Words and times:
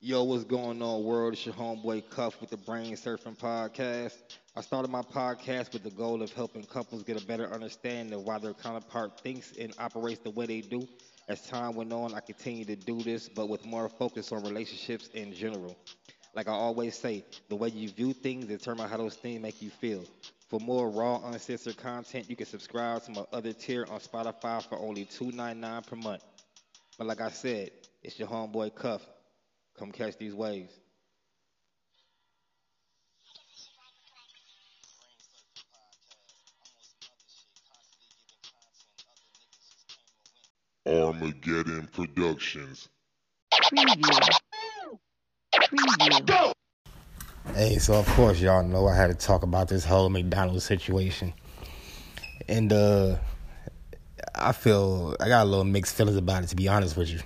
Yo, 0.00 0.22
what's 0.22 0.44
going 0.44 0.80
on, 0.80 1.02
world? 1.02 1.32
It's 1.32 1.44
your 1.44 1.56
homeboy 1.56 2.08
Cuff 2.08 2.40
with 2.40 2.50
the 2.50 2.56
Brain 2.56 2.94
Surfing 2.94 3.36
Podcast. 3.36 4.14
I 4.54 4.60
started 4.60 4.92
my 4.92 5.02
podcast 5.02 5.72
with 5.72 5.82
the 5.82 5.90
goal 5.90 6.22
of 6.22 6.32
helping 6.32 6.62
couples 6.62 7.02
get 7.02 7.20
a 7.20 7.26
better 7.26 7.52
understanding 7.52 8.14
of 8.14 8.22
why 8.22 8.38
their 8.38 8.54
counterpart 8.54 9.20
thinks 9.20 9.56
and 9.58 9.74
operates 9.76 10.20
the 10.20 10.30
way 10.30 10.46
they 10.46 10.60
do. 10.60 10.86
As 11.28 11.40
time 11.48 11.74
went 11.74 11.92
on, 11.92 12.14
I 12.14 12.20
continue 12.20 12.64
to 12.66 12.76
do 12.76 13.02
this, 13.02 13.28
but 13.28 13.48
with 13.48 13.66
more 13.66 13.88
focus 13.88 14.30
on 14.30 14.44
relationships 14.44 15.08
in 15.14 15.34
general. 15.34 15.76
Like 16.32 16.46
I 16.46 16.52
always 16.52 16.96
say, 16.96 17.24
the 17.48 17.56
way 17.56 17.70
you 17.70 17.88
view 17.88 18.12
things 18.12 18.44
determines 18.44 18.92
how 18.92 18.98
those 18.98 19.16
things 19.16 19.42
make 19.42 19.60
you 19.60 19.70
feel. 19.70 20.04
For 20.48 20.60
more 20.60 20.90
raw, 20.90 21.20
uncensored 21.24 21.76
content, 21.76 22.30
you 22.30 22.36
can 22.36 22.46
subscribe 22.46 23.02
to 23.06 23.10
my 23.10 23.24
other 23.32 23.52
tier 23.52 23.84
on 23.90 23.98
Spotify 23.98 24.62
for 24.62 24.78
only 24.78 25.06
$2.99 25.06 25.86
per 25.88 25.96
month. 25.96 26.22
But 26.96 27.08
like 27.08 27.20
I 27.20 27.30
said, 27.30 27.72
it's 28.04 28.16
your 28.16 28.28
homeboy 28.28 28.76
Cuff. 28.76 29.02
Come 29.78 29.92
catch 29.92 30.18
these 30.18 30.34
waves. 30.34 30.72
Armageddon 40.84 41.88
Productions. 41.92 42.88
Preview. 43.52 44.98
Preview. 45.54 46.52
Hey, 47.54 47.78
so 47.78 47.94
of 47.94 48.06
course 48.08 48.40
y'all 48.40 48.64
know 48.64 48.88
I 48.88 48.96
had 48.96 49.08
to 49.08 49.14
talk 49.14 49.44
about 49.44 49.68
this 49.68 49.84
whole 49.84 50.08
McDonald's 50.08 50.64
situation. 50.64 51.32
And 52.48 52.72
uh 52.72 53.16
I 54.34 54.52
feel 54.52 55.14
I 55.20 55.28
got 55.28 55.44
a 55.44 55.48
little 55.48 55.64
mixed 55.64 55.94
feelings 55.94 56.16
about 56.16 56.42
it 56.42 56.48
to 56.48 56.56
be 56.56 56.66
honest 56.66 56.96
with 56.96 57.10
you. 57.10 57.20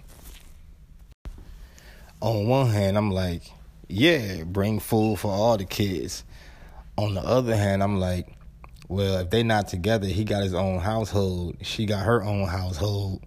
On 2.23 2.47
one 2.47 2.69
hand, 2.69 2.97
I'm 2.97 3.11
like, 3.11 3.43
yeah, 3.89 4.45
bring 4.45 4.79
food 4.79 5.19
for 5.19 5.33
all 5.33 5.57
the 5.57 5.65
kids. 5.65 6.23
On 6.97 7.15
the 7.15 7.21
other 7.21 7.57
hand, 7.57 7.83
I'm 7.83 7.99
like, 7.99 8.33
well, 8.87 9.19
if 9.19 9.31
they 9.31 9.43
not 9.43 9.67
together, 9.67 10.07
he 10.07 10.23
got 10.23 10.45
his 10.45 10.55
own 10.55 10.79
household, 10.79 11.57
she 11.63 11.85
got 11.85 12.07
her 12.07 12.23
own 12.23 12.47
household. 12.47 13.27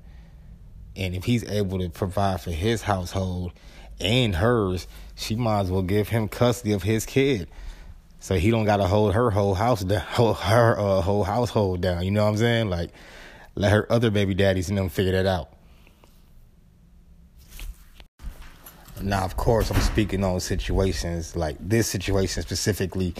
And 0.95 1.13
if 1.13 1.25
he's 1.25 1.43
able 1.43 1.79
to 1.79 1.89
provide 1.89 2.39
for 2.39 2.51
his 2.51 2.83
household 2.83 3.51
and 3.99 4.33
hers, 4.33 4.87
she 5.13 5.35
might 5.35 5.59
as 5.59 5.71
well 5.71 5.81
give 5.81 6.07
him 6.07 6.29
custody 6.29 6.71
of 6.71 6.83
his 6.83 7.05
kid. 7.05 7.49
So 8.21 8.35
he 8.35 8.49
don't 8.49 8.63
gotta 8.63 8.87
hold 8.87 9.13
her 9.13 9.29
whole 9.29 9.55
house 9.55 9.83
down, 9.83 9.99
her 10.15 10.79
uh, 10.79 11.01
whole 11.01 11.25
household 11.25 11.81
down. 11.81 12.05
You 12.05 12.11
know 12.11 12.23
what 12.23 12.29
I'm 12.31 12.37
saying? 12.37 12.69
Like, 12.69 12.91
let 13.55 13.73
her 13.73 13.91
other 13.91 14.09
baby 14.09 14.35
daddies 14.35 14.69
and 14.69 14.77
them 14.77 14.87
figure 14.87 15.11
that 15.11 15.25
out. 15.25 15.49
Now, 19.01 19.25
of 19.25 19.35
course, 19.35 19.71
I'm 19.71 19.81
speaking 19.81 20.23
on 20.23 20.39
situations 20.39 21.35
like 21.35 21.57
this 21.59 21.87
situation 21.87 22.41
specifically, 22.41 23.13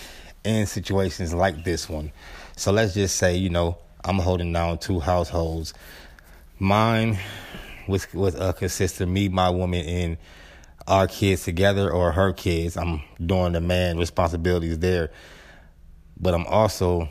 and 0.45 0.69
situations 0.69 1.33
like 1.33 1.63
this 1.63 1.89
one. 1.89 2.11
So 2.55 2.71
let's 2.71 2.93
just 2.93 3.17
say, 3.17 3.35
you 3.35 3.49
know, 3.49 3.77
I'm 4.03 4.19
holding 4.19 4.53
down 4.53 4.77
two 4.77 4.99
households. 4.99 5.73
Mine 6.59 7.17
was 7.87 8.11
was 8.13 8.35
uh, 8.35 8.53
consist 8.53 9.01
of 9.01 9.09
me, 9.09 9.27
my 9.27 9.49
woman, 9.49 9.85
and 9.85 10.17
our 10.87 11.07
kids 11.07 11.43
together, 11.43 11.91
or 11.91 12.11
her 12.11 12.31
kids. 12.31 12.77
I'm 12.77 13.01
doing 13.25 13.53
the 13.53 13.61
man 13.61 13.97
responsibilities 13.97 14.79
there, 14.79 15.11
but 16.17 16.33
I'm 16.33 16.45
also 16.45 17.09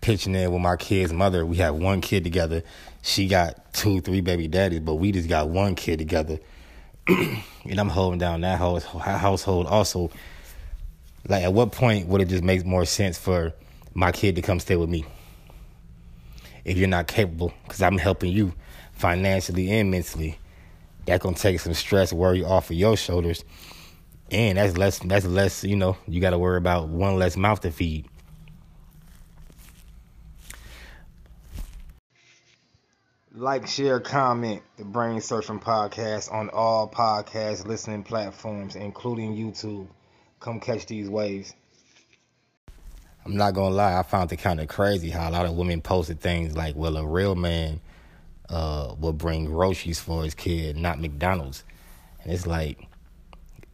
pitching 0.00 0.34
in 0.34 0.52
with 0.52 0.62
my 0.62 0.76
kid's 0.76 1.12
mother. 1.12 1.44
We 1.44 1.56
have 1.56 1.74
one 1.74 2.00
kid 2.00 2.22
together. 2.22 2.62
She 3.02 3.26
got 3.26 3.72
two, 3.72 4.00
three 4.02 4.20
baby 4.20 4.46
daddies, 4.46 4.80
but 4.80 4.96
we 4.96 5.10
just 5.10 5.28
got 5.28 5.48
one 5.48 5.74
kid 5.74 5.98
together. 5.98 6.38
and 7.64 7.80
I'm 7.80 7.88
holding 7.88 8.18
down 8.18 8.42
that 8.42 8.58
house, 8.58 8.84
household 8.84 9.66
also. 9.66 10.10
Like, 11.26 11.42
at 11.42 11.52
what 11.52 11.72
point 11.72 12.06
would 12.06 12.20
it 12.20 12.28
just 12.28 12.42
make 12.42 12.64
more 12.64 12.84
sense 12.84 13.18
for 13.18 13.52
my 13.94 14.12
kid 14.12 14.36
to 14.36 14.42
come 14.42 14.60
stay 14.60 14.76
with 14.76 14.90
me? 14.90 15.04
If 16.64 16.76
you're 16.76 16.88
not 16.88 17.06
capable, 17.06 17.52
because 17.64 17.80
I'm 17.80 17.98
helping 17.98 18.32
you 18.32 18.52
financially 18.92 19.70
and 19.70 19.90
mentally, 19.90 20.38
that 21.06 21.20
gonna 21.20 21.36
take 21.36 21.60
some 21.60 21.72
stress, 21.72 22.12
worry 22.12 22.44
off 22.44 22.70
of 22.70 22.76
your 22.76 22.96
shoulders, 22.96 23.42
and 24.30 24.58
that's 24.58 24.76
less. 24.76 24.98
That's 24.98 25.24
less. 25.24 25.64
You 25.64 25.76
know, 25.76 25.96
you 26.06 26.20
got 26.20 26.30
to 26.30 26.38
worry 26.38 26.58
about 26.58 26.88
one 26.88 27.16
less 27.18 27.36
mouth 27.36 27.60
to 27.60 27.70
feed. 27.70 28.06
Like, 33.38 33.68
share, 33.68 34.00
comment 34.00 34.62
the 34.78 34.84
Brain 34.84 35.20
Surfing 35.20 35.62
Podcast 35.62 36.32
on 36.32 36.50
all 36.50 36.90
podcast 36.90 37.68
listening 37.68 38.02
platforms, 38.02 38.74
including 38.74 39.36
YouTube. 39.36 39.86
Come 40.40 40.58
catch 40.58 40.86
these 40.86 41.08
waves. 41.08 41.54
I'm 43.24 43.36
not 43.36 43.54
gonna 43.54 43.76
lie, 43.76 43.96
I 43.96 44.02
found 44.02 44.32
it 44.32 44.38
kind 44.38 44.58
of 44.58 44.66
crazy 44.66 45.10
how 45.10 45.30
a 45.30 45.30
lot 45.30 45.46
of 45.46 45.54
women 45.54 45.80
posted 45.80 46.18
things 46.18 46.56
like, 46.56 46.74
"Well, 46.74 46.96
a 46.96 47.06
real 47.06 47.36
man 47.36 47.80
uh, 48.48 48.96
will 48.98 49.12
bring 49.12 49.44
groceries 49.44 50.00
for 50.00 50.24
his 50.24 50.34
kid, 50.34 50.76
not 50.76 51.00
McDonald's," 51.00 51.62
and 52.24 52.32
it's 52.32 52.44
like, 52.44 52.88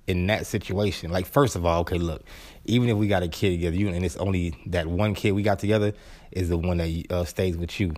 in 0.07 0.27
that 0.27 0.47
situation, 0.47 1.11
like, 1.11 1.25
first 1.25 1.57
of 1.57 1.65
all, 1.65 1.81
okay, 1.81 1.97
look, 1.97 2.23
even 2.67 2.91
if 2.91 2.99
we 2.99 3.09
got 3.09 3.23
a 3.23 3.29
kid 3.29 3.53
together, 3.53 3.77
you 3.77 3.89
and 3.89 4.05
it's 4.05 4.19
only 4.19 4.55
that 4.67 4.87
one 4.87 5.15
kid 5.15 5.33
we 5.33 5.43
got 5.43 5.59
together 5.59 5.95
is 6.33 6.51
the 6.51 6.59
one 6.59 6.77
that 6.77 7.07
uh, 7.09 7.25
stays 7.25 7.57
with 7.57 7.81
you 7.81 7.95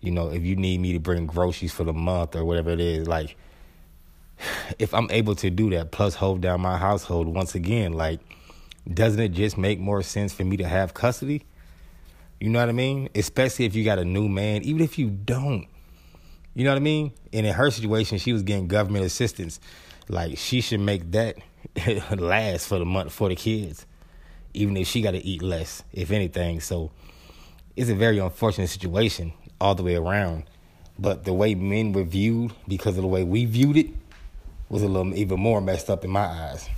you 0.00 0.10
know, 0.10 0.30
if 0.30 0.42
you 0.42 0.56
need 0.56 0.80
me 0.80 0.92
to 0.92 1.00
bring 1.00 1.26
groceries 1.26 1.72
for 1.72 1.84
the 1.84 1.92
month 1.92 2.36
or 2.36 2.44
whatever 2.44 2.70
it 2.70 2.80
is, 2.80 3.08
like 3.08 3.36
if 4.78 4.94
I'm 4.94 5.10
able 5.10 5.34
to 5.36 5.50
do 5.50 5.70
that, 5.70 5.90
plus 5.90 6.14
hold 6.14 6.40
down 6.40 6.60
my 6.60 6.76
household 6.76 7.28
once 7.28 7.54
again, 7.54 7.92
like 7.92 8.20
doesn't 8.92 9.20
it 9.20 9.30
just 9.30 9.58
make 9.58 9.78
more 9.78 10.02
sense 10.02 10.32
for 10.32 10.44
me 10.44 10.56
to 10.56 10.66
have 10.66 10.94
custody? 10.94 11.44
You 12.40 12.48
know 12.48 12.60
what 12.60 12.68
I 12.68 12.72
mean? 12.72 13.08
Especially 13.14 13.64
if 13.64 13.74
you 13.74 13.84
got 13.84 13.98
a 13.98 14.04
new 14.04 14.28
man, 14.28 14.62
even 14.62 14.80
if 14.80 14.98
you 14.98 15.10
don't. 15.10 15.66
You 16.54 16.64
know 16.64 16.70
what 16.70 16.76
I 16.76 16.80
mean? 16.80 17.12
And 17.32 17.46
in 17.46 17.52
her 17.52 17.70
situation, 17.70 18.18
she 18.18 18.32
was 18.32 18.42
getting 18.42 18.68
government 18.68 19.04
assistance. 19.04 19.60
Like 20.08 20.38
she 20.38 20.60
should 20.60 20.80
make 20.80 21.10
that 21.10 21.36
last 22.16 22.68
for 22.68 22.78
the 22.78 22.84
month 22.84 23.12
for 23.12 23.28
the 23.28 23.36
kids, 23.36 23.86
even 24.54 24.76
if 24.76 24.86
she 24.86 25.02
got 25.02 25.10
to 25.10 25.24
eat 25.24 25.42
less, 25.42 25.82
if 25.92 26.10
anything. 26.10 26.60
So 26.60 26.90
it's 27.76 27.90
a 27.90 27.94
very 27.94 28.18
unfortunate 28.18 28.68
situation 28.68 29.32
all 29.60 29.74
the 29.74 29.82
way 29.82 29.96
around. 29.96 30.44
But 30.98 31.24
the 31.24 31.32
way 31.32 31.54
men 31.54 31.92
were 31.92 32.04
viewed, 32.04 32.52
because 32.66 32.96
of 32.96 33.02
the 33.02 33.08
way 33.08 33.24
we 33.24 33.44
viewed 33.44 33.76
it, 33.76 33.90
was 34.68 34.82
a 34.82 34.88
little 34.88 35.14
even 35.14 35.40
more 35.40 35.60
messed 35.60 35.88
up 35.88 36.04
in 36.04 36.10
my 36.10 36.24
eyes. 36.24 36.68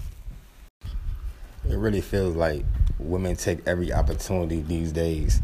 It 1.69 1.77
really 1.77 2.01
feels 2.01 2.37
like 2.37 2.65
women 2.99 3.37
take 3.37 3.67
every 3.67 3.93
opportunity 3.93 4.61
these 4.63 4.93
days 4.93 5.41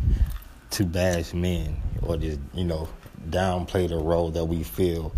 to 0.71 0.85
bash 0.85 1.33
men 1.33 1.81
or 2.03 2.17
just, 2.17 2.41
you 2.55 2.65
know, 2.65 2.89
downplay 3.29 3.89
the 3.89 3.97
role 3.97 4.31
that 4.31 4.45
we 4.45 4.63
feel 4.63 5.13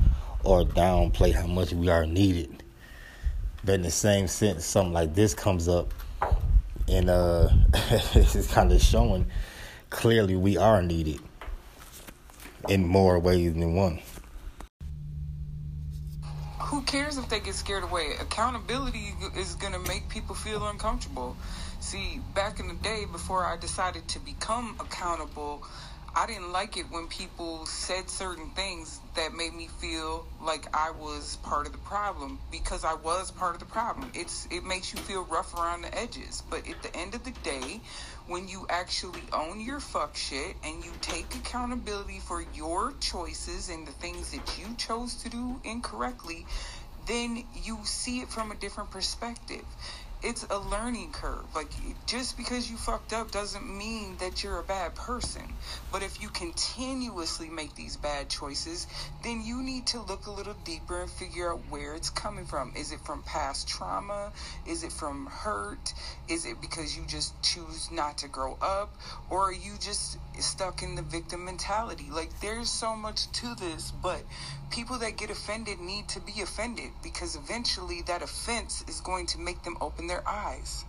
or 0.45 0.63
downplay 0.63 1.33
how 1.33 1.47
much 1.47 1.73
we 1.73 1.89
are 1.89 2.07
needed. 2.07 2.63
But 3.65 3.77
in 3.77 3.83
the 3.83 3.91
same 3.91 4.29
sense, 4.29 4.65
something 4.65 4.93
like 4.93 5.15
this 5.15 5.35
comes 5.35 5.69
up 5.69 5.93
and 6.89 7.11
uh 7.11 7.49
it's 7.91 8.53
kind 8.53 8.73
of 8.73 8.81
showing 8.81 9.27
clearly 9.91 10.37
we 10.37 10.57
are 10.57 10.83
needed 10.83 11.21
in 12.69 12.87
more 12.87 13.19
ways 13.19 13.55
than 13.55 13.75
one. 13.75 13.99
Who 16.61 16.83
cares 16.83 17.17
if 17.17 17.29
they 17.31 17.41
get 17.41 17.55
scared 17.55 17.83
away? 17.83 18.13
Accountability 18.21 19.15
is 19.37 19.55
going 19.55 19.73
to 19.73 19.79
make 19.79 20.09
people 20.09 20.35
feel 20.35 20.67
uncomfortable. 20.69 21.35
See, 21.81 22.21
back 22.35 22.61
in 22.61 22.69
the 22.69 22.75
day, 22.75 23.07
before 23.11 23.45
I 23.47 23.57
decided 23.57 24.07
to 24.09 24.19
become 24.19 24.77
accountable, 24.79 25.65
I 26.15 26.27
didn't 26.27 26.53
like 26.53 26.77
it 26.77 26.87
when 26.91 27.07
people 27.07 27.67
said 27.67 28.09
certain 28.11 28.51
things 28.51 29.01
that 29.15 29.35
made 29.35 29.55
me 29.55 29.69
feel 29.79 30.27
like 30.43 30.67
I 30.75 30.91
was 30.91 31.37
part 31.43 31.67
of 31.67 31.73
the 31.73 31.79
problem 31.79 32.39
because 32.51 32.85
I 32.85 32.95
was 32.95 33.31
part 33.31 33.55
of 33.55 33.61
the 33.61 33.67
problem. 33.67 34.11
It's 34.15 34.49
it 34.51 34.65
makes 34.65 34.93
you 34.93 34.99
feel 34.99 35.25
rough 35.25 35.55
around 35.55 35.83
the 35.83 35.97
edges, 35.97 36.43
but 36.51 36.69
at 36.69 36.83
the 36.83 36.95
end 36.97 37.15
of 37.15 37.25
the 37.25 37.31
day, 37.43 37.81
when 38.27 38.49
you 38.49 38.67
actually 38.69 39.23
own 39.33 39.61
your 39.61 39.81
fuck 39.81 40.17
shit 40.17 40.57
and 40.65 40.85
you 40.85 40.91
take 41.01 41.35
accountability 41.35 42.21
for 42.21 42.45
your 42.55 42.95
choices 43.01 43.69
and 43.69 43.87
the 43.87 43.93
things 43.93 44.33
that 44.33 44.59
you 44.59 44.75
chose 44.77 45.15
to 45.23 45.29
do 45.29 45.61
incorrectly, 45.65 46.47
then 47.07 47.45
you 47.63 47.79
see 47.85 48.21
it 48.21 48.29
from 48.29 48.51
a 48.51 48.55
different 48.55 48.91
perspective. 48.91 49.65
It's 50.23 50.45
a 50.51 50.59
learning 50.59 51.13
curve. 51.13 51.45
Like 51.55 51.69
just 52.07 52.37
because 52.37 52.71
you 52.71 52.77
fucked 52.77 53.13
up 53.13 53.31
doesn't 53.31 53.65
mean 53.65 54.17
that 54.19 54.43
you're 54.43 54.59
a 54.59 54.65
bad 54.65 54.95
person. 54.95 55.43
But 55.93 56.03
if 56.03 56.21
you 56.21 56.29
continuously 56.29 57.49
make 57.49 57.75
these 57.75 57.97
bad 57.97 58.29
choices, 58.29 58.87
then 59.23 59.43
you 59.45 59.63
need 59.63 59.87
to 59.89 60.01
look 60.01 60.27
a 60.27 60.31
little 60.31 60.57
deeper 60.65 61.03
and 61.03 61.11
figure 61.11 61.53
out 61.53 61.61
where 61.69 61.95
it's 61.95 62.11
coming 62.11 62.47
from. 62.47 62.73
Is 62.77 62.93
it 62.93 63.01
from 63.01 63.23
past 63.23 63.69
trauma? 63.69 64.33
Is 64.67 64.83
it 64.83 64.93
from 64.93 65.27
hurt? 65.27 65.95
Is 66.29 66.47
it 66.47 66.61
because 66.61 66.97
you 66.97 67.05
just 67.07 67.41
choose 67.43 67.91
not 67.93 68.19
to 68.19 68.29
grow 68.29 68.59
up 68.61 68.95
or 69.31 69.51
are 69.51 69.53
you 69.53 69.75
just 69.81 70.19
stuck 70.41 70.83
in 70.83 70.97
the 70.97 71.03
victim 71.03 71.45
mentality? 71.45 72.09
Like 72.11 72.41
there's 72.41 72.69
so 72.69 72.97
much 72.97 73.31
to 73.33 73.55
this, 73.55 73.93
but 74.03 74.23
people 74.71 74.99
that 74.99 75.17
get 75.17 75.31
offended 75.31 75.79
need 75.79 76.09
to 76.09 76.21
be 76.21 76.41
offended 76.43 76.91
because 77.03 77.37
eventually 77.37 78.03
that 78.03 78.23
offense 78.23 78.85
is 78.89 79.01
going 79.01 79.27
to 79.27 79.39
make 79.39 79.63
them 79.63 79.77
open 79.81 80.08
their 80.09 80.27
eyes. 80.29 80.85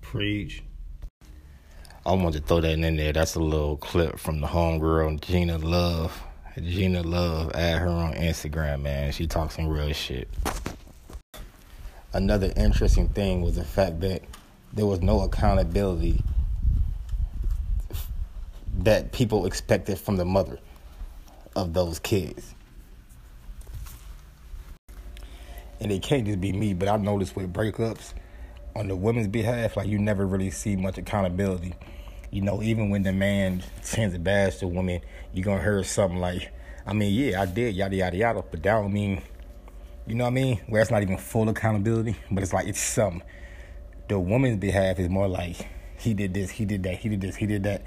Preach. 0.00 0.62
I 2.06 2.12
wanted 2.12 2.42
to 2.42 2.46
throw 2.46 2.60
that 2.60 2.70
in 2.70 2.96
there. 2.96 3.12
That's 3.12 3.34
a 3.34 3.40
little 3.40 3.78
clip 3.78 4.18
from 4.18 4.40
the 4.40 4.46
homegirl 4.46 5.20
Gina 5.22 5.58
Love. 5.58 6.22
Gina 6.62 7.02
Love, 7.02 7.52
add 7.54 7.80
her 7.80 7.88
on 7.88 8.14
Instagram, 8.14 8.82
man. 8.82 9.10
She 9.10 9.26
talks 9.26 9.56
some 9.56 9.66
real 9.66 9.92
shit. 9.92 10.28
Another 12.12 12.52
interesting 12.56 13.08
thing 13.08 13.42
was 13.42 13.56
the 13.56 13.64
fact 13.64 14.00
that 14.02 14.22
there 14.72 14.86
was 14.86 15.00
no 15.00 15.22
accountability 15.22 16.22
that 18.78 19.10
people 19.12 19.46
expected 19.46 19.98
from 19.98 20.16
the 20.16 20.24
mother 20.24 20.58
of 21.56 21.72
those 21.72 21.98
kids. 21.98 22.54
And 25.84 25.92
it 25.92 26.02
can't 26.02 26.26
just 26.26 26.40
be 26.40 26.52
me, 26.52 26.74
but 26.74 26.88
I 26.88 26.96
noticed 26.96 27.36
with 27.36 27.52
breakups 27.52 28.14
on 28.74 28.88
the 28.88 28.96
women's 28.96 29.28
behalf, 29.28 29.76
like 29.76 29.86
you 29.86 29.98
never 29.98 30.26
really 30.26 30.50
see 30.50 30.74
much 30.74 30.98
accountability. 30.98 31.74
You 32.32 32.40
know, 32.40 32.62
even 32.62 32.90
when 32.90 33.04
the 33.04 33.12
man 33.12 33.62
sends 33.82 34.14
a 34.14 34.18
badge 34.18 34.58
to 34.58 34.64
a 34.64 34.68
woman, 34.68 35.00
you're 35.32 35.44
gonna 35.44 35.62
hear 35.62 35.84
something 35.84 36.18
like, 36.18 36.52
I 36.86 36.94
mean, 36.94 37.14
yeah, 37.14 37.42
I 37.42 37.46
did, 37.46 37.76
yada 37.76 37.94
yada 37.94 38.16
yada, 38.16 38.42
but 38.50 38.62
that 38.62 38.72
don't 38.72 38.92
mean 38.92 39.22
you 40.06 40.14
know 40.14 40.24
what 40.24 40.30
I 40.30 40.34
mean? 40.34 40.60
Where 40.66 40.82
it's 40.82 40.90
not 40.90 41.02
even 41.02 41.16
full 41.16 41.48
accountability, 41.48 42.16
but 42.30 42.42
it's 42.42 42.52
like 42.52 42.66
it's 42.66 42.80
some. 42.80 43.22
The 44.08 44.18
woman's 44.18 44.58
behalf 44.58 44.98
is 44.98 45.08
more 45.08 45.28
like 45.28 45.68
he 45.98 46.12
did 46.12 46.34
this, 46.34 46.50
he 46.50 46.66
did 46.66 46.82
that, 46.82 46.96
he 46.96 47.08
did 47.08 47.20
this, 47.22 47.36
he 47.36 47.46
did 47.46 47.62
that. 47.62 47.82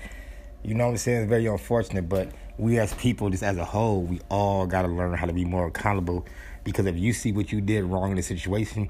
You 0.64 0.74
know 0.74 0.86
what 0.86 0.92
I'm 0.92 0.98
saying? 0.98 1.22
It's 1.24 1.30
very 1.30 1.46
unfortunate, 1.46 2.10
but 2.10 2.32
we 2.58 2.80
as 2.80 2.94
people, 2.96 3.30
just 3.30 3.44
as 3.44 3.58
a 3.58 3.66
whole, 3.66 4.02
we 4.02 4.20
all 4.30 4.66
got 4.66 4.82
to 4.82 4.88
learn 4.88 5.14
how 5.14 5.28
to 5.28 5.34
be 5.34 5.46
more 5.46 5.68
accountable. 5.68 6.26
Because 6.68 6.86
if 6.86 6.98
you 6.98 7.14
see 7.14 7.32
what 7.32 7.54
you 7.54 7.62
did 7.62 7.86
wrong 7.86 8.10
in 8.10 8.18
the 8.18 8.22
situation, 8.22 8.90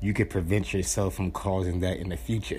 you 0.00 0.14
could 0.14 0.30
prevent 0.30 0.72
yourself 0.72 1.14
from 1.14 1.30
causing 1.30 1.80
that 1.80 1.98
in 1.98 2.08
the 2.08 2.16
future. 2.16 2.58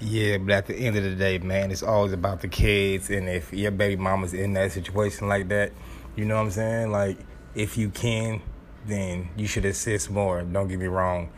Yeah, 0.00 0.36
but 0.36 0.52
at 0.52 0.66
the 0.66 0.74
end 0.74 0.94
of 0.94 1.02
the 1.02 1.14
day, 1.14 1.38
man, 1.38 1.70
it's 1.70 1.82
always 1.82 2.12
about 2.12 2.42
the 2.42 2.48
kids. 2.48 3.08
And 3.08 3.26
if 3.26 3.54
your 3.54 3.70
baby 3.70 3.96
mama's 3.96 4.34
in 4.34 4.52
that 4.52 4.72
situation 4.72 5.28
like 5.28 5.48
that, 5.48 5.72
you 6.14 6.26
know 6.26 6.34
what 6.34 6.42
I'm 6.42 6.50
saying? 6.50 6.90
Like, 6.90 7.16
if 7.54 7.78
you 7.78 7.88
can, 7.88 8.42
then 8.84 9.30
you 9.34 9.46
should 9.46 9.64
assist 9.64 10.10
more. 10.10 10.42
Don't 10.42 10.68
get 10.68 10.78
me 10.78 10.88
wrong. 10.88 11.30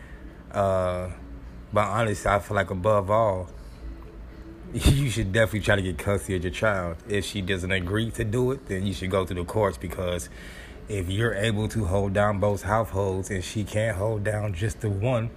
Uh, 0.51 1.11
but 1.73 1.87
honestly, 1.87 2.29
I 2.29 2.41
feel 2.41 2.57
like 2.57 2.71
above 2.71 3.09
all, 3.09 3.49
you 4.75 5.09
should 5.09 5.33
definitely 5.33 5.61
try 5.61 5.77
to 5.77 5.83
get 5.83 5.97
custody 5.97 6.35
of 6.35 6.43
your 6.43 6.51
child. 6.51 6.97
If 7.09 7.25
she 7.25 7.41
doesn't 7.41 7.71
agree 7.71 8.11
to 8.11 8.25
do 8.25 8.51
it, 8.51 8.67
then 8.67 8.85
you 8.85 8.93
should 8.93 9.13
go 9.13 9.25
to 9.25 9.33
the 9.33 9.45
courts 9.45 9.79
because 9.79 10.29
if 10.91 11.09
you're 11.09 11.35
able 11.35 11.69
to 11.69 11.85
hold 11.85 12.13
down 12.13 12.41
both 12.41 12.63
households 12.63 13.31
and 13.31 13.45
she 13.45 13.63
can't 13.63 13.97
hold 13.97 14.25
down 14.25 14.53
just 14.53 14.81
the 14.81 14.91
one, 14.91 15.31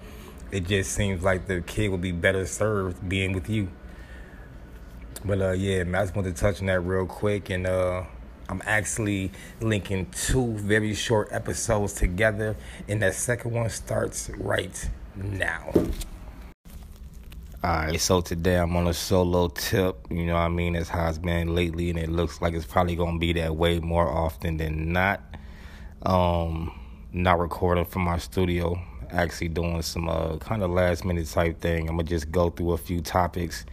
it 0.52 0.66
just 0.66 0.94
seems 0.94 1.24
like 1.24 1.46
the 1.46 1.62
kid 1.62 1.90
would 1.90 2.02
be 2.02 2.12
better 2.12 2.44
served 2.48 3.08
being 3.08 3.34
with 3.34 3.48
you. 3.48 3.70
But 5.24 5.42
uh, 5.42 5.52
yeah, 5.52 5.82
I 5.82 6.02
just 6.02 6.16
wanted 6.16 6.36
to 6.36 6.42
touch 6.42 6.60
on 6.60 6.66
that 6.66 6.80
real 6.80 7.06
quick, 7.06 7.52
and 7.52 7.68
uh, 7.68 8.04
I'm 8.50 8.64
actually 8.66 9.32
linking 9.62 10.08
two 10.08 10.54
very 10.54 10.96
short 10.96 11.30
episodes 11.32 11.94
together, 11.94 12.56
and 12.88 13.00
that 13.04 13.14
second 13.14 13.52
one 13.52 13.70
starts 13.70 14.32
right 14.32 14.90
now. 15.16 15.72
Alright, 17.64 18.02
so 18.02 18.22
today 18.22 18.58
I'm 18.58 18.76
on 18.76 18.88
a 18.88 18.94
solo 18.94 19.50
tip. 19.50 20.08
You 20.10 20.26
know 20.26 20.36
I 20.36 20.50
mean? 20.50 20.74
That's 20.74 20.90
how 20.90 21.08
it's 21.08 21.20
been 21.20 21.54
lately, 21.54 21.92
and 21.92 22.00
it 22.00 22.10
looks 22.10 22.42
like 22.42 22.56
it's 22.56 22.66
probably 22.66 22.96
gonna 22.96 23.20
be 23.20 23.34
that 23.34 23.56
way 23.56 23.80
more 23.80 24.10
often 24.10 24.58
than 24.58 24.92
not. 24.92 25.22
Um, 26.06 26.78
not 27.14 27.40
recording 27.40 27.86
from 27.86 28.02
my 28.02 28.18
studio, 28.18 28.78
actually 29.10 29.48
doing 29.48 29.82
some 29.82 30.10
uh, 30.10 30.36
kind 30.38 30.62
of 30.62 30.70
last 30.70 31.06
minute 31.06 31.28
type 31.28 31.62
thing. 31.62 31.88
I'm 31.88 31.96
gonna 31.96 32.04
just 32.04 32.30
go 32.30 32.50
through 32.50 32.74
a 32.74 32.78
few 32.78 33.00
topics, 33.00 33.66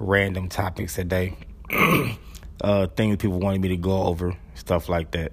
random 0.00 0.48
topics 0.48 0.96
today, 0.96 1.36
uh, 2.60 2.88
things 2.88 3.18
people 3.18 3.38
wanted 3.38 3.60
me 3.60 3.68
to 3.68 3.76
go 3.76 4.02
over, 4.02 4.36
stuff 4.56 4.88
like 4.88 5.12
that. 5.12 5.30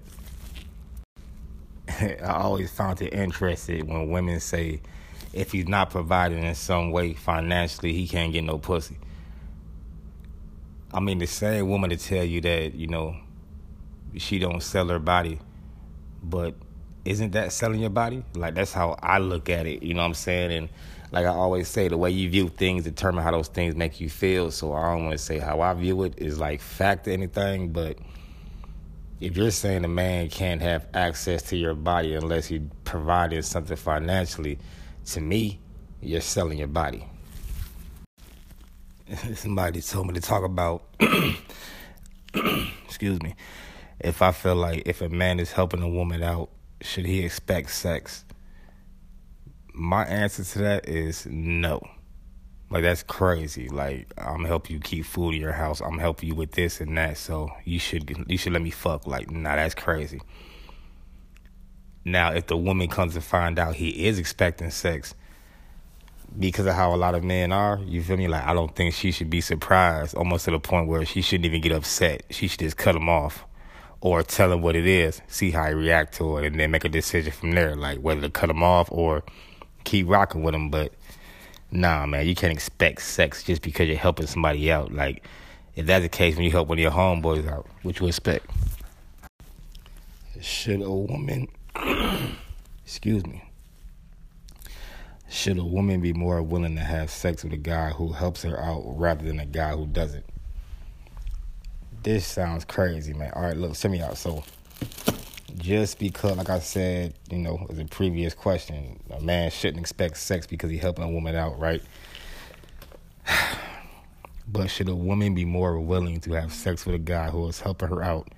I 1.99 2.33
always 2.33 2.69
found 2.71 3.01
it 3.01 3.13
interesting 3.13 3.87
when 3.87 4.11
women 4.11 4.39
say 4.39 4.81
if 5.33 5.53
he's 5.53 5.67
not 5.67 5.89
providing 5.89 6.43
in 6.43 6.53
some 6.53 6.91
way 6.91 7.15
financially, 7.15 7.93
he 7.93 8.07
can't 8.07 8.31
get 8.31 8.43
no 8.43 8.59
pussy. 8.59 8.97
I 10.93 10.99
mean, 10.99 11.17
the 11.17 11.25
same 11.25 11.67
woman 11.67 11.89
to 11.89 11.97
tell 11.97 12.23
you 12.23 12.41
that 12.41 12.75
you 12.75 12.85
know 12.85 13.15
she 14.17 14.37
don't 14.37 14.61
sell 14.61 14.87
her 14.89 14.99
body, 14.99 15.39
but 16.23 16.55
isn't 17.05 17.31
that 17.31 17.51
selling 17.53 17.79
your 17.79 17.89
body? 17.89 18.23
Like 18.35 18.55
that's 18.55 18.73
how 18.73 18.97
I 19.01 19.19
look 19.19 19.49
at 19.49 19.65
it. 19.65 19.83
You 19.83 19.93
know 19.93 20.01
what 20.01 20.07
I'm 20.07 20.13
saying? 20.13 20.51
And 20.51 20.69
like 21.11 21.25
I 21.25 21.29
always 21.29 21.67
say, 21.67 21.87
the 21.87 21.97
way 21.97 22.11
you 22.11 22.29
view 22.29 22.49
things 22.49 22.83
determine 22.83 23.23
how 23.23 23.31
those 23.31 23.47
things 23.47 23.75
make 23.75 24.01
you 24.01 24.09
feel. 24.09 24.51
So 24.51 24.73
I 24.73 24.93
don't 24.93 25.05
want 25.05 25.17
to 25.17 25.23
say 25.23 25.39
how 25.39 25.61
I 25.61 25.73
view 25.73 26.03
it 26.03 26.15
is 26.17 26.39
like 26.39 26.61
fact 26.61 27.07
or 27.07 27.11
anything, 27.11 27.69
but 27.69 27.97
if 29.19 29.35
you're 29.35 29.51
saying 29.51 29.83
a 29.83 29.87
man 29.87 30.29
can't 30.29 30.61
have 30.61 30.87
access 30.93 31.41
to 31.43 31.57
your 31.57 31.73
body 31.73 32.13
unless 32.13 32.45
he 32.45 32.61
provided 32.83 33.43
something 33.45 33.77
financially, 33.77 34.59
to 35.05 35.21
me, 35.21 35.59
you're 36.01 36.21
selling 36.21 36.59
your 36.59 36.67
body. 36.67 37.03
Somebody 39.35 39.81
told 39.81 40.07
me 40.07 40.13
to 40.13 40.21
talk 40.21 40.43
about, 40.43 40.83
excuse 42.85 43.21
me, 43.23 43.33
if 43.99 44.21
I 44.21 44.31
feel 44.31 44.55
like 44.55 44.83
if 44.85 45.01
a 45.01 45.09
man 45.09 45.39
is 45.39 45.51
helping 45.51 45.81
a 45.81 45.89
woman 45.89 46.23
out, 46.23 46.49
should 46.81 47.05
he 47.05 47.23
expect 47.23 47.71
sex? 47.71 48.25
My 49.73 50.05
answer 50.05 50.43
to 50.43 50.59
that 50.59 50.87
is 50.87 51.25
no. 51.25 51.81
Like 52.69 52.83
that's 52.83 53.03
crazy. 53.03 53.69
Like 53.69 54.11
I'm 54.17 54.43
helping 54.43 54.75
you 54.75 54.79
keep 54.79 55.05
food 55.05 55.35
in 55.35 55.41
your 55.41 55.53
house. 55.53 55.81
I'm 55.81 55.97
helping 55.97 56.29
you 56.29 56.35
with 56.35 56.51
this 56.51 56.81
and 56.81 56.97
that. 56.97 57.17
So 57.17 57.49
you 57.63 57.79
should 57.79 58.25
you 58.27 58.37
should 58.37 58.53
let 58.53 58.61
me 58.61 58.69
fuck. 58.69 59.07
Like 59.07 59.31
nah, 59.31 59.55
that's 59.55 59.75
crazy. 59.75 60.21
Now, 62.03 62.31
if 62.31 62.47
the 62.47 62.55
woman 62.55 62.87
comes 62.87 63.15
to 63.15 63.21
find 63.21 63.59
out 63.59 63.75
he 63.75 64.05
is 64.07 64.17
expecting 64.17 64.69
sex 64.71 65.13
because 66.39 66.65
of 66.65 66.73
how 66.73 66.93
a 66.93 66.95
lot 66.95 67.15
of 67.15 67.23
men 67.23 67.51
are, 67.51 67.79
you 67.85 68.01
feel 68.01 68.15
me? 68.15 68.29
Like, 68.29 68.45
I 68.45 68.53
don't 68.53 68.73
think 68.73 68.93
she 68.93 69.11
should 69.11 69.29
be 69.29 69.41
surprised, 69.41 70.15
almost 70.15 70.45
to 70.45 70.51
the 70.51 70.59
point 70.59 70.87
where 70.87 71.03
she 71.03 71.21
shouldn't 71.21 71.45
even 71.45 71.59
get 71.59 71.73
upset. 71.73 72.23
She 72.29 72.47
should 72.47 72.61
just 72.61 72.77
cut 72.77 72.95
him 72.95 73.09
off 73.09 73.45
or 74.01 74.23
tell 74.23 74.51
him 74.51 74.61
what 74.61 74.75
it 74.75 74.85
is, 74.85 75.21
see 75.27 75.51
how 75.51 75.67
he 75.67 75.73
react 75.73 76.13
to 76.15 76.37
it, 76.37 76.45
and 76.45 76.59
then 76.59 76.71
make 76.71 76.85
a 76.85 76.89
decision 76.89 77.31
from 77.31 77.51
there, 77.51 77.75
like 77.75 77.99
whether 77.99 78.21
to 78.21 78.29
cut 78.29 78.49
him 78.49 78.63
off 78.63 78.91
or 78.91 79.23
keep 79.83 80.07
rocking 80.07 80.43
with 80.43 80.53
him. 80.53 80.69
But 80.69 80.93
nah, 81.71 82.05
man, 82.05 82.27
you 82.27 82.35
can't 82.35 82.53
expect 82.53 83.01
sex 83.01 83.43
just 83.43 83.61
because 83.61 83.87
you're 83.87 83.97
helping 83.97 84.27
somebody 84.27 84.71
out. 84.71 84.93
Like, 84.93 85.23
if 85.75 85.85
that's 85.85 86.03
the 86.03 86.09
case 86.09 86.35
when 86.35 86.45
you 86.45 86.51
help 86.51 86.67
one 86.67 86.77
of 86.77 86.81
your 86.81 86.91
homeboys 86.91 87.47
out, 87.49 87.67
what 87.83 87.99
you 87.99 88.07
expect? 88.07 88.45
Should 90.39 90.81
a 90.81 90.91
woman 90.91 91.47
excuse 92.83 93.25
me. 93.25 93.43
Should 95.29 95.57
a 95.57 95.63
woman 95.63 95.99
be 95.99 96.13
more 96.13 96.41
willing 96.41 96.75
to 96.75 96.81
have 96.81 97.09
sex 97.09 97.43
with 97.43 97.51
a 97.51 97.57
guy 97.57 97.89
who 97.89 98.13
helps 98.13 98.43
her 98.43 98.57
out 98.59 98.81
rather 98.85 99.25
than 99.25 99.39
a 99.39 99.45
guy 99.45 99.75
who 99.75 99.85
doesn't? 99.85 100.25
This 102.03 102.25
sounds 102.25 102.65
crazy, 102.65 103.13
man. 103.13 103.31
All 103.35 103.43
right, 103.43 103.57
look, 103.57 103.75
send 103.75 103.91
me 103.91 104.01
out. 104.01 104.17
So, 104.17 104.43
just 105.57 105.99
because, 105.99 106.37
like 106.37 106.49
I 106.49 106.59
said, 106.59 107.13
you 107.29 107.39
know, 107.39 107.65
as 107.69 107.79
a 107.79 107.85
previous 107.85 108.33
question, 108.33 108.99
a 109.11 109.19
man 109.19 109.51
shouldn't 109.51 109.79
expect 109.79 110.17
sex 110.17 110.47
because 110.47 110.69
he's 110.69 110.81
helping 110.81 111.03
a 111.03 111.09
woman 111.09 111.35
out, 111.35 111.59
right? 111.59 111.81
But 114.49 114.69
should 114.69 114.87
a 114.87 114.95
woman 114.95 115.35
be 115.35 115.43
more 115.43 115.77
willing 115.77 116.21
to 116.21 116.31
have 116.31 116.53
sex 116.53 116.85
with 116.85 116.95
a 116.95 116.99
guy 116.99 117.29
who 117.29 117.45
is 117.49 117.59
helping 117.59 117.89
her 117.89 118.01
out 118.01 118.29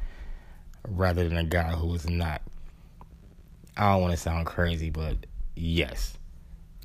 rather 0.87 1.29
than 1.29 1.37
a 1.37 1.43
guy 1.43 1.73
who 1.73 1.93
is 1.93 2.09
not? 2.09 2.41
I 3.77 3.91
don't 3.91 4.01
want 4.01 4.13
to 4.13 4.17
sound 4.17 4.47
crazy, 4.47 4.89
but 4.89 5.17
yes. 5.55 6.17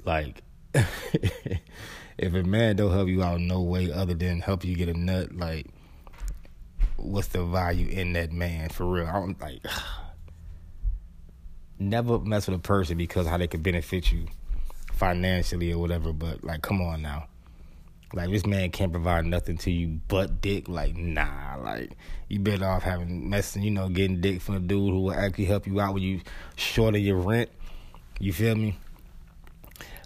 Like, 0.04 0.42
if 0.74 2.34
a 2.34 2.42
man 2.42 2.76
don't 2.76 2.92
help 2.92 3.08
you 3.08 3.22
out 3.22 3.40
no 3.40 3.62
way 3.62 3.90
other 3.90 4.12
than 4.12 4.40
help 4.40 4.62
you 4.62 4.76
get 4.76 4.90
a 4.90 4.94
nut, 4.94 5.34
like, 5.34 5.68
what's 6.96 7.28
the 7.28 7.44
value 7.44 7.88
in 7.88 8.12
that 8.14 8.32
man 8.32 8.68
for 8.68 8.86
real? 8.86 9.06
I 9.06 9.12
don't 9.12 9.40
like. 9.40 9.60
never 11.78 12.18
mess 12.20 12.46
with 12.46 12.56
a 12.56 12.62
person 12.62 12.96
because 12.96 13.26
how 13.26 13.36
they 13.36 13.48
could 13.48 13.62
benefit 13.62 14.12
you 14.12 14.26
financially 14.92 15.72
or 15.72 15.78
whatever. 15.78 16.12
But 16.12 16.44
like, 16.44 16.62
come 16.62 16.80
on 16.80 17.02
now. 17.02 17.26
Like 18.12 18.30
this 18.30 18.46
man 18.46 18.70
can't 18.70 18.92
provide 18.92 19.26
nothing 19.26 19.58
to 19.58 19.70
you 19.72 20.00
but 20.06 20.40
dick. 20.40 20.68
Like 20.68 20.96
nah, 20.96 21.56
like 21.56 21.96
you 22.28 22.38
better 22.38 22.64
off 22.64 22.84
having 22.84 23.28
messing, 23.28 23.62
you 23.62 23.72
know, 23.72 23.88
getting 23.88 24.20
dick 24.20 24.40
from 24.40 24.54
a 24.54 24.60
dude 24.60 24.92
who 24.92 25.00
will 25.00 25.14
actually 25.14 25.46
help 25.46 25.66
you 25.66 25.80
out 25.80 25.94
when 25.94 26.02
you 26.02 26.20
short 26.54 26.94
of 26.94 27.00
your 27.00 27.16
rent. 27.16 27.50
You 28.20 28.32
feel 28.32 28.54
me? 28.54 28.78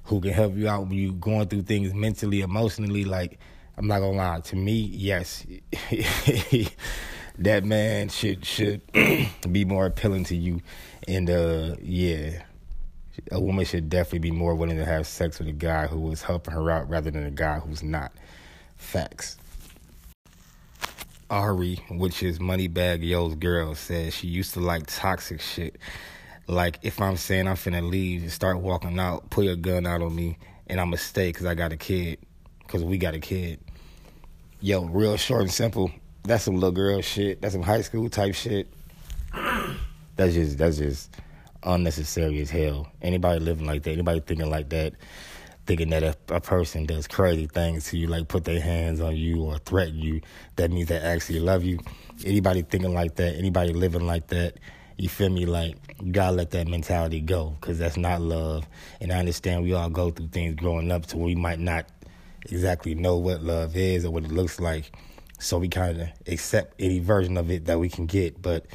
Who 0.04 0.23
can 0.23 0.33
help 0.33 0.57
you 0.57 0.68
out 0.68 0.87
when 0.87 0.92
you 0.92 1.12
going 1.12 1.49
through 1.49 1.62
things 1.62 1.92
mentally, 1.92 2.40
emotionally. 2.40 3.04
Like 3.04 3.38
I'm 3.78 3.87
not 3.87 4.00
gonna 4.00 4.16
lie. 4.16 4.40
To 4.40 4.56
me, 4.56 4.73
yes, 4.73 5.47
that 7.38 7.64
man 7.64 8.08
should 8.08 8.44
should 8.44 8.82
be 9.52 9.64
more 9.64 9.87
appealing 9.87 10.25
to 10.25 10.37
you. 10.37 10.61
And 11.06 11.30
uh, 11.30 11.76
yeah, 11.80 12.42
a 13.30 13.40
woman 13.40 13.64
should 13.64 13.88
definitely 13.88 14.18
be 14.18 14.30
more 14.32 14.56
willing 14.56 14.78
to 14.78 14.85
have 14.85 15.06
sex 15.06 15.38
with 15.38 15.47
a 15.47 15.52
guy 15.52 15.87
who 15.87 16.11
is 16.11 16.23
helping 16.23 16.54
her 16.54 16.68
out 16.73 16.90
rather 16.90 17.12
than 17.12 17.25
a 17.25 17.30
guy 17.30 17.61
who's 17.61 17.85
not. 17.85 18.11
Facts. 18.76 19.38
Ari, 21.30 21.78
which 21.90 22.25
is 22.25 22.40
Moneybagg 22.40 23.06
Yo's 23.06 23.37
girl, 23.37 23.76
says 23.76 24.12
she 24.12 24.26
used 24.26 24.54
to 24.54 24.61
like 24.61 24.85
toxic 24.87 25.40
shit. 25.40 25.76
Like 26.49 26.80
if 26.82 27.00
I'm 27.00 27.16
saying 27.16 27.47
I'm 27.47 27.54
finna 27.54 27.88
leave 27.88 28.32
start 28.32 28.58
walking 28.58 28.99
out, 28.99 29.30
pull 29.30 29.44
your 29.44 29.56
gun 29.56 29.87
out 29.87 30.02
on 30.02 30.16
me, 30.16 30.37
and 30.66 30.80
I'ma 30.80 30.97
stay 30.97 31.28
because 31.28 31.47
I 31.47 31.54
got 31.54 31.73
a 31.73 31.76
kid, 31.76 32.18
because 32.66 32.82
we 32.82 32.99
got 32.99 33.14
a 33.14 33.20
kid. 33.20 33.61
Yo, 34.60 34.82
real 34.86 35.16
short 35.16 35.42
and 35.42 35.52
simple. 35.52 35.88
That's 36.24 36.42
some 36.42 36.54
little 36.54 36.72
girl 36.72 37.00
shit. 37.00 37.40
That's 37.40 37.54
some 37.54 37.62
high 37.62 37.80
school 37.82 38.08
type 38.08 38.34
shit. 38.34 38.66
That's 40.16 40.34
just 40.34 40.58
that's 40.58 40.78
just 40.78 41.14
unnecessary 41.62 42.40
as 42.40 42.50
hell. 42.50 42.88
Anybody 43.00 43.38
living 43.38 43.66
like 43.66 43.84
that, 43.84 43.92
anybody 43.92 44.18
thinking 44.18 44.50
like 44.50 44.68
that, 44.70 44.94
thinking 45.66 45.90
that 45.90 46.02
if 46.02 46.16
a 46.26 46.40
person 46.40 46.86
does 46.86 47.06
crazy 47.06 47.46
things 47.46 47.84
to 47.90 47.98
you, 47.98 48.08
like 48.08 48.26
put 48.26 48.44
their 48.44 48.60
hands 48.60 49.00
on 49.00 49.14
you 49.14 49.44
or 49.44 49.58
threaten 49.58 50.00
you, 50.00 50.22
that 50.56 50.72
means 50.72 50.88
they 50.88 50.98
actually 50.98 51.38
love 51.38 51.62
you. 51.62 51.78
Anybody 52.26 52.62
thinking 52.62 52.92
like 52.92 53.14
that, 53.14 53.36
anybody 53.36 53.72
living 53.72 54.08
like 54.08 54.26
that, 54.26 54.54
you 54.96 55.08
feel 55.08 55.28
me? 55.28 55.46
Like, 55.46 55.76
you 56.02 56.10
gotta 56.10 56.34
let 56.34 56.50
that 56.50 56.66
mentality 56.66 57.20
go 57.20 57.56
because 57.60 57.78
that's 57.78 57.96
not 57.96 58.20
love. 58.20 58.66
And 59.00 59.12
I 59.12 59.20
understand 59.20 59.62
we 59.62 59.72
all 59.72 59.88
go 59.88 60.10
through 60.10 60.28
things 60.28 60.56
growing 60.56 60.90
up 60.90 61.06
to 61.06 61.16
where 61.16 61.26
we 61.26 61.36
might 61.36 61.60
not 61.60 61.86
exactly 62.50 62.94
know 62.94 63.16
what 63.16 63.42
love 63.42 63.76
is 63.76 64.04
or 64.04 64.10
what 64.10 64.24
it 64.24 64.32
looks 64.32 64.60
like. 64.60 64.92
So 65.38 65.58
we 65.58 65.68
kind 65.68 66.00
of 66.00 66.08
accept 66.26 66.74
any 66.78 66.98
version 66.98 67.36
of 67.36 67.50
it 67.50 67.66
that 67.66 67.78
we 67.78 67.88
can 67.88 68.06
get. 68.06 68.40
But 68.42 68.66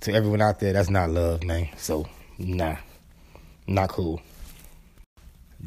to 0.00 0.12
everyone 0.12 0.40
out 0.40 0.58
there, 0.60 0.72
that's 0.72 0.90
not 0.90 1.10
love, 1.10 1.44
man. 1.44 1.68
So 1.76 2.06
Nah, 2.42 2.76
not 3.66 3.90
cool. 3.90 4.22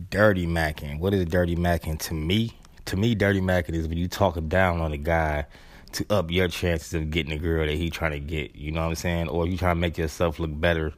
Dirty 0.09 0.47
macking. 0.47 0.97
What 0.97 1.13
is 1.13 1.23
dirty 1.25 1.55
macking 1.55 1.99
to 1.99 2.15
me? 2.15 2.57
To 2.85 2.97
me, 2.97 3.13
dirty 3.13 3.41
macking 3.41 3.75
is 3.75 3.87
when 3.87 3.99
you 3.99 4.07
talking 4.07 4.49
down 4.49 4.81
on 4.81 4.91
a 4.91 4.97
guy 4.97 5.45
to 5.91 6.05
up 6.09 6.31
your 6.31 6.47
chances 6.47 6.95
of 6.95 7.11
getting 7.11 7.31
a 7.31 7.37
girl 7.37 7.67
that 7.67 7.75
he 7.75 7.91
trying 7.91 8.13
to 8.13 8.19
get. 8.19 8.55
You 8.55 8.71
know 8.71 8.81
what 8.81 8.87
I'm 8.87 8.95
saying? 8.95 9.29
Or 9.29 9.45
you 9.45 9.55
trying 9.55 9.75
to 9.75 9.81
make 9.81 9.99
yourself 9.99 10.39
look 10.39 10.59
better 10.59 10.93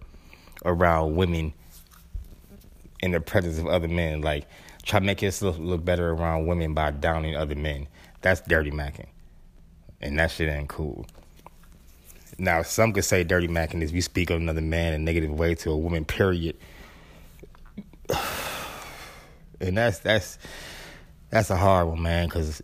around 0.63 1.17
women 1.17 1.53
in 3.01 3.11
the 3.11 3.19
presence 3.19 3.57
of 3.59 3.67
other 3.67 3.89
men. 3.89 4.21
Like 4.21 4.47
try 4.85 4.99
to 4.99 5.05
make 5.05 5.21
yourself 5.21 5.57
look 5.57 5.83
better 5.83 6.11
around 6.11 6.45
women 6.45 6.73
by 6.73 6.91
downing 6.91 7.35
other 7.35 7.55
men. 7.55 7.87
That's 8.21 8.41
dirty 8.41 8.71
macking, 8.71 9.07
and 9.99 10.17
that 10.19 10.31
shit 10.31 10.49
ain't 10.49 10.69
cool. 10.69 11.05
Now, 12.37 12.61
some 12.61 12.93
could 12.93 13.05
say 13.05 13.23
dirty 13.23 13.47
macking 13.47 13.81
is 13.81 13.91
you 13.91 14.01
speak 14.01 14.29
of 14.29 14.37
another 14.37 14.61
man 14.61 14.93
in 14.93 15.01
a 15.01 15.03
negative 15.03 15.31
way 15.31 15.55
to 15.55 15.71
a 15.71 15.77
woman, 15.77 16.05
period. 16.05 16.57
And 19.61 19.77
that's 19.77 19.99
that's 19.99 20.37
that's 21.29 21.49
a 21.49 21.55
hard 21.55 21.87
one, 21.87 22.01
man. 22.01 22.27
Because 22.27 22.61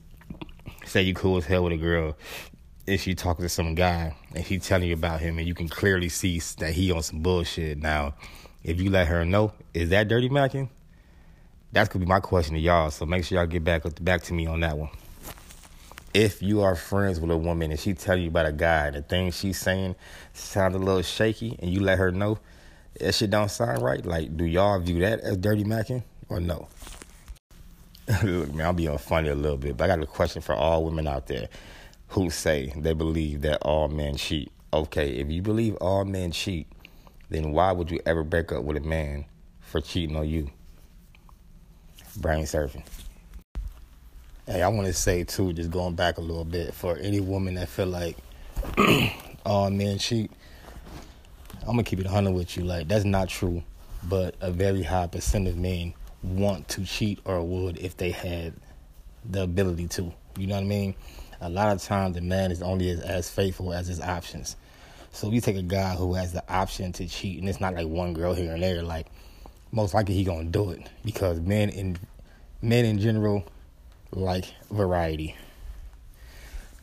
say 0.86 1.01
you 1.04 1.13
cool 1.13 1.38
as 1.38 1.46
hell 1.46 1.63
with 1.63 1.72
a 1.72 1.78
girl, 1.78 2.18
and 2.86 3.00
she 3.00 3.16
talking 3.16 3.44
to 3.44 3.50
some 3.50 3.75
guy, 3.75 4.13
and 4.36 4.44
he 4.44 4.60
telling 4.60 4.90
you 4.90 4.94
about 4.94 5.22
him, 5.22 5.38
and 5.38 5.48
you 5.48 5.54
can 5.54 5.70
clearly 5.70 6.10
see 6.10 6.40
that 6.60 6.74
he 6.74 6.92
on 6.92 7.01
some 7.01 7.22
bullshit. 7.22 7.78
Now, 7.78 8.13
if 8.62 8.82
you 8.82 8.90
let 8.90 9.08
her 9.08 9.24
know, 9.24 9.54
is 9.74 9.90
that 9.90 10.10
dirty 10.10 10.28
macking? 10.28 10.68
That's 11.72 11.90
gonna 11.90 12.06
be 12.06 12.10
my 12.10 12.20
question 12.20 12.56
to 12.56 12.60
y'all. 12.60 12.92
So 12.92 13.06
make 13.06 13.24
sure 13.24 13.38
y'all 13.38 13.48
get 13.48 13.63
back 13.63 13.84
back 14.01 14.24
to 14.24 14.34
me 14.34 14.48
on 14.48 14.60
that 14.62 14.78
one 14.78 14.90
if 16.13 16.42
you 16.42 16.62
are 16.62 16.75
friends 16.75 17.20
with 17.20 17.32
a 17.32 17.38
woman 17.38 17.72
and 17.72 17.80
she 17.80 17.94
tell 17.94 18.18
you 18.18 18.28
about 18.28 18.46
a 18.46 18.51
guy 18.51 18.88
and 18.88 18.96
the 18.98 19.01
things 19.01 19.38
she's 19.38 19.58
saying 19.58 19.96
sound 20.34 20.75
a 20.75 20.78
little 20.78 21.01
shaky 21.01 21.58
and 21.60 21.74
you 21.74 21.80
let 21.80 21.98
her 21.98 22.12
know 22.12 22.38
that 23.00 23.16
shit 23.16 23.30
don't 23.30 23.50
sound 23.50 23.82
right, 23.82 24.06
like 24.06 24.36
do 24.36 24.46
y'all 24.46 24.80
view 24.80 25.00
that 25.00 25.22
as 25.22 25.38
dirty 25.38 25.63
macking 25.63 26.04
or 26.28 26.40
no? 26.40 26.68
Look, 28.24 28.54
man, 28.54 28.66
I'll 28.66 28.74
be 28.74 28.88
on 28.88 28.98
funny 28.98 29.30
a 29.30 29.36
little 29.36 29.58
bit, 29.58 29.78
but 29.78 29.86
I 29.86 29.96
got 29.96 30.04
a 30.04 30.08
question 30.08 30.42
for 30.42 30.54
all 30.54 30.84
women 30.84 31.08
out 31.08 31.28
there 31.28 31.48
who 32.10 32.30
say 32.30 32.74
they 32.75 32.94
believe 32.94 33.42
that 33.42 33.60
all 33.62 33.88
men 33.88 34.16
cheat. 34.18 34.51
Okay, 34.74 35.12
if 35.12 35.30
you 35.30 35.42
believe 35.42 35.75
all 35.75 36.04
men 36.04 36.32
cheat, 36.32 36.68
then 37.30 37.54
why 37.54 37.72
would 37.72 37.90
you 37.90 38.01
ever 38.06 38.24
break 38.24 38.51
up 38.51 38.63
with 38.63 38.75
a 38.75 38.82
man 38.82 39.25
for 39.62 39.80
cheating 39.80 40.18
on 40.18 40.28
you? 40.28 40.51
Brain 42.18 42.44
surfing. 42.44 42.84
Hey, 44.46 44.62
I 44.62 44.68
want 44.68 44.88
to 44.88 44.94
say 44.94 45.24
too, 45.24 45.53
just 45.53 45.72
going 45.72 45.96
back 45.96 46.18
a 46.18 46.22
little 46.22 46.44
bit, 46.44 46.74
for 46.74 46.98
any 46.98 47.20
woman 47.20 47.56
that 47.56 47.70
feel 47.70 47.88
like 47.88 48.18
all 49.46 49.70
men 49.70 49.98
cheat, 49.98 50.32
I'm 51.62 51.68
gonna 51.68 51.84
keep 51.84 52.00
it 52.00 52.06
100 52.06 52.32
with 52.32 52.58
you. 52.58 52.63
Like 52.63 52.88
that's 52.88 53.06
not 53.06 53.30
true, 53.30 53.63
but 54.03 54.36
a 54.41 54.51
very 54.51 54.84
high 54.84 55.08
percent 55.08 55.48
of 55.48 55.58
men 55.58 55.94
want 56.24 56.68
to 56.70 56.84
cheat 56.84 57.20
or 57.25 57.41
would 57.44 57.77
if 57.77 57.98
they 57.98 58.12
had 58.12 58.53
the 59.24 59.44
ability 59.44 59.88
to. 59.88 60.13
You 60.38 60.48
know 60.48 60.56
what 60.56 60.62
I 60.62 60.68
mean? 60.68 60.96
A 61.39 61.50
lot 61.50 61.72
of 61.72 61.82
times 61.82 62.15
the 62.15 62.22
man 62.22 62.51
is 62.51 62.62
only 62.62 62.89
as, 62.89 63.00
as 63.01 63.30
faithful 63.30 63.74
as 63.74 63.88
his 63.88 64.01
options. 64.01 64.56
So 65.12 65.30
you 65.30 65.41
take 65.41 65.58
a 65.58 65.62
guy 65.62 65.96
who 65.96 66.13
has 66.13 66.34
the 66.34 66.44
option 66.51 66.94
to 66.94 67.08
cheat, 67.08 67.39
and 67.39 67.50
it's 67.50 67.60
not 67.60 67.74
like 67.74 67.88
one 67.88 68.13
girl 68.13 68.34
here 68.34 68.53
and 68.53 68.63
there, 68.63 68.82
like 68.84 69.08
most 69.72 69.94
likely 69.94 70.16
he 70.16 70.24
gonna 70.24 70.46
do 70.46 70.72
it 70.72 70.88
because 71.04 71.40
men 71.40 71.70
in 71.70 71.98
men 72.62 72.86
in 72.86 73.00
general 73.00 73.46
like 74.12 74.46
variety. 74.70 75.36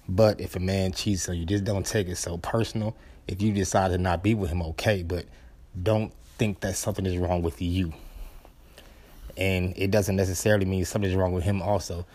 But 0.09 0.41
if 0.41 0.57
a 0.57 0.61
man 0.61 0.93
cheats 0.93 1.29
on 1.29 1.37
you, 1.37 1.45
just 1.45 1.65
don't 1.65 1.85
take 1.85 2.09
it 2.09 2.17
so 2.17 2.39
personal. 2.39 2.97
If 3.27 3.43
you 3.43 3.53
decide 3.53 3.91
to 3.91 3.99
not 3.99 4.23
be 4.23 4.35
with 4.35 4.51
him, 4.51 4.63
okay, 4.63 5.03
but 5.03 5.27
don't 5.81 6.13
think 6.39 6.61
that 6.61 6.77
something 6.77 7.05
is 7.05 7.19
wrong 7.19 7.43
with 7.43 7.61
you. 7.61 7.93
And 9.37 9.75
it 9.77 9.91
doesn't 9.91 10.17
necessarily 10.17 10.65
mean 10.65 10.85
something's 10.87 11.15
wrong 11.15 11.33
with 11.33 11.45
him 11.45 11.61
also 11.61 12.07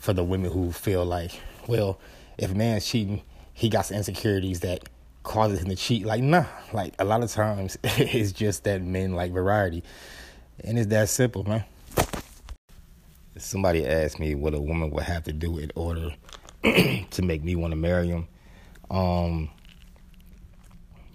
for 0.00 0.12
the 0.12 0.24
women 0.24 0.50
who 0.50 0.72
feel 0.72 1.04
like, 1.04 1.30
well, 1.68 2.00
if 2.36 2.50
a 2.50 2.54
man's 2.54 2.84
cheating, 2.84 3.22
he 3.54 3.68
got 3.68 3.86
some 3.86 3.98
insecurities 3.98 4.60
that 4.60 4.88
causes 5.22 5.60
him 5.60 5.68
to 5.68 5.76
cheat. 5.76 6.04
Like, 6.04 6.22
nah. 6.22 6.46
Like 6.72 6.94
a 6.98 7.04
lot 7.04 7.22
of 7.22 7.30
times 7.30 7.78
it's 7.84 8.32
just 8.32 8.64
that 8.64 8.82
men 8.82 9.12
like 9.14 9.32
variety. 9.32 9.82
And 10.62 10.78
it's 10.78 10.88
that 10.88 11.08
simple, 11.08 11.44
man 11.44 11.64
somebody 13.40 13.86
asked 13.86 14.18
me 14.18 14.34
what 14.34 14.54
a 14.54 14.60
woman 14.60 14.90
would 14.90 15.04
have 15.04 15.24
to 15.24 15.32
do 15.32 15.58
in 15.58 15.70
order 15.74 16.14
to 16.62 17.22
make 17.22 17.42
me 17.42 17.56
want 17.56 17.72
to 17.72 17.76
marry 17.76 18.08
him. 18.08 18.28
Um, 18.90 19.50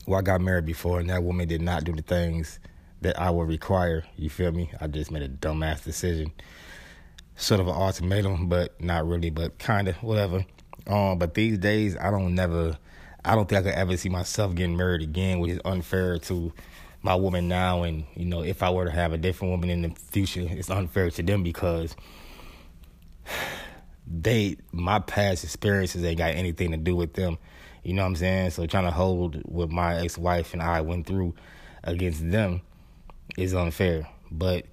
well, 0.05 0.19
I 0.19 0.21
got 0.21 0.41
married 0.41 0.65
before, 0.65 0.99
and 0.99 1.09
that 1.09 1.23
woman 1.23 1.47
did 1.47 1.61
not 1.61 1.83
do 1.83 1.93
the 1.93 2.01
things 2.01 2.59
that 3.01 3.19
I 3.19 3.29
would 3.29 3.47
require. 3.47 4.03
You 4.17 4.29
feel 4.29 4.51
me? 4.51 4.71
I 4.79 4.87
just 4.87 5.11
made 5.11 5.23
a 5.23 5.29
dumbass 5.29 5.83
decision. 5.83 6.31
Sort 7.35 7.59
of 7.59 7.67
an 7.67 7.73
ultimatum, 7.73 8.47
but 8.47 8.79
not 8.81 9.07
really, 9.07 9.29
but 9.29 9.57
kind 9.59 9.87
of, 9.87 9.95
whatever. 9.97 10.45
Um, 10.87 11.17
but 11.17 11.33
these 11.33 11.57
days, 11.57 11.97
I 11.97 12.11
don't 12.11 12.33
never, 12.33 12.77
I 13.25 13.35
don't 13.35 13.49
think 13.49 13.59
I 13.59 13.71
could 13.71 13.77
ever 13.77 13.97
see 13.97 14.09
myself 14.09 14.53
getting 14.55 14.77
married 14.77 15.01
again, 15.01 15.39
which 15.39 15.51
is 15.51 15.59
unfair 15.65 16.19
to 16.19 16.53
my 17.01 17.15
woman 17.15 17.47
now. 17.47 17.83
And 17.83 18.05
you 18.15 18.25
know 18.25 18.43
if 18.43 18.63
i 18.63 18.69
were 18.69 18.85
to 18.85 18.91
have 18.91 19.13
a 19.13 19.17
different 19.17 19.51
woman 19.51 19.69
in 19.69 19.81
the 19.83 19.89
future 19.89 20.47
it's 20.49 20.69
unfair 20.69 21.09
to 21.11 21.23
them 21.23 21.43
because 21.43 21.95
they 24.07 24.57
my 24.71 24.99
past 24.99 25.43
experiences 25.43 26.03
ain't 26.03 26.17
got 26.17 26.35
anything 26.35 26.71
to 26.71 26.77
do 26.77 26.95
with 26.95 27.13
them. 27.13 27.37
You 27.83 27.93
know 27.93 28.03
what 28.03 28.09
i'm 28.09 28.15
saying? 28.15 28.51
So 28.51 28.65
trying 28.65 28.85
to 28.85 28.91
hold 28.91 29.41
what 29.45 29.69
my 29.69 29.97
ex-wife 29.97 30.53
and 30.53 30.61
i 30.61 30.81
went 30.81 31.07
through 31.07 31.35
against 31.83 32.29
them 32.29 32.61
is 33.37 33.53
unfair. 33.53 34.07
But 34.31 34.65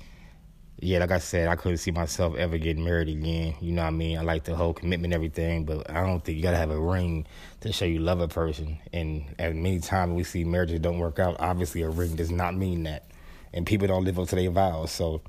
yeah, 0.82 0.98
like 0.98 1.12
I 1.12 1.18
said, 1.18 1.46
I 1.46 1.54
couldn't 1.54 1.78
see 1.78 1.92
myself 1.92 2.34
ever 2.36 2.58
getting 2.58 2.82
married 2.82 3.08
again. 3.08 3.54
You 3.60 3.70
know 3.70 3.82
what 3.82 3.88
I 3.88 3.92
mean? 3.92 4.18
I 4.18 4.22
like 4.22 4.42
the 4.42 4.56
whole 4.56 4.74
commitment 4.74 5.14
everything, 5.14 5.64
but 5.64 5.88
I 5.88 6.04
don't 6.04 6.24
think 6.24 6.36
you 6.36 6.42
gotta 6.42 6.56
have 6.56 6.70
a 6.70 6.78
ring 6.78 7.24
to 7.60 7.72
show 7.72 7.84
you 7.84 8.00
love 8.00 8.20
a 8.20 8.26
person. 8.26 8.78
And 8.92 9.32
as 9.38 9.54
many 9.54 9.78
times 9.78 10.12
we 10.14 10.24
see 10.24 10.42
marriages 10.42 10.80
don't 10.80 10.98
work 10.98 11.20
out, 11.20 11.36
obviously 11.38 11.82
a 11.82 11.88
ring 11.88 12.16
does 12.16 12.32
not 12.32 12.56
mean 12.56 12.82
that. 12.82 13.04
And 13.52 13.64
people 13.64 13.86
don't 13.86 14.04
live 14.04 14.18
up 14.18 14.26
to 14.30 14.34
their 14.34 14.50
vows. 14.50 14.90
So, 14.90 15.22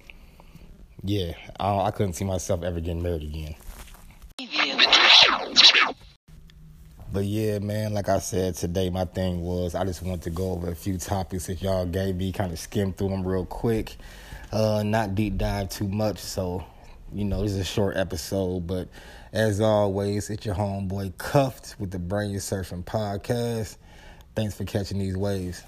yeah, 1.04 1.34
I, 1.60 1.82
I 1.82 1.92
couldn't 1.92 2.14
see 2.14 2.26
myself 2.26 2.64
ever 2.64 2.80
getting 2.80 3.04
married 3.04 3.22
again. 3.22 3.56
But 7.12 7.26
yeah, 7.26 7.60
man, 7.60 7.94
like 7.94 8.10
I 8.10 8.18
said 8.18 8.56
today, 8.56 8.90
my 8.90 9.06
thing 9.06 9.42
was 9.42 9.76
I 9.76 9.86
just 9.86 10.02
wanted 10.02 10.24
to 10.24 10.32
go 10.32 10.54
over 10.54 10.72
a 10.72 10.76
few 10.76 10.98
topics 10.98 11.46
that 11.46 11.62
y'all 11.62 11.86
gave 11.86 12.16
me, 12.16 12.32
kind 12.32 12.52
of 12.52 12.58
skim 12.58 12.92
through 12.92 13.10
them 13.10 13.24
real 13.24 13.46
quick, 13.46 13.98
uh, 14.54 14.84
not 14.84 15.16
deep 15.16 15.38
dive 15.38 15.70
too 15.70 15.88
much. 15.88 16.20
So, 16.20 16.64
you 17.12 17.26
know, 17.26 17.42
this 17.42 17.54
is 17.54 17.58
a 17.58 17.64
short 17.64 17.98
episode, 17.98 18.68
but 18.68 18.88
as 19.34 19.60
always, 19.60 20.30
it's 20.30 20.46
your 20.46 20.54
homeboy 20.54 21.18
Cuffed 21.18 21.76
with 21.80 21.90
the 21.90 21.98
Brain 21.98 22.36
Surfing 22.36 22.84
Podcast. 22.84 23.78
Thanks 24.36 24.56
for 24.56 24.64
catching 24.64 25.00
these 25.00 25.18
waves. 25.18 25.64